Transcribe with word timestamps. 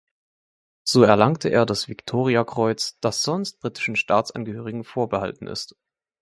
So 0.83 1.03
erlangte 1.03 1.49
er 1.49 1.67
das 1.67 1.87
Victoria-Kreuz, 1.87 2.97
das 3.01 3.21
sonst 3.21 3.59
britischen 3.59 3.95
Staatsangehörigen 3.95 4.83
vorbehalten 4.83 5.45
ist. 5.45 5.75